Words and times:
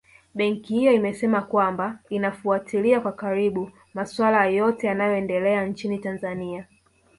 Benki 0.35 0.75
hiyo 0.75 0.91
imesema 0.93 1.41
kwamba 1.41 1.99
inafuatilia 2.09 2.99
kwa 2.99 3.11
karibu 3.11 3.71
maswala 3.93 4.45
yote 4.45 4.87
yanayoendelea 4.87 5.65
nchini 5.65 5.99
Tanzania 5.99 6.67